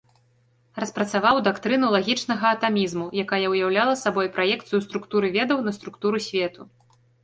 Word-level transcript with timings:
Распрацаваў 0.83 1.41
дактрыну 1.47 1.91
лагічнага 1.97 2.47
атамізму, 2.57 3.05
якая 3.27 3.43
уяўляла 3.53 3.93
сабой 4.03 4.27
праекцыю 4.41 4.85
структуры 4.91 5.35
ведаў 5.41 5.57
на 5.71 5.81
структуру 5.81 6.17
свету. 6.31 6.61